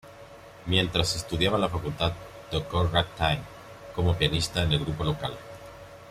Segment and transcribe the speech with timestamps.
[0.65, 2.11] Mientras estudiaba en la facultad,
[2.49, 3.37] tocó ragtime
[3.93, 5.37] como pianista en el grupo local.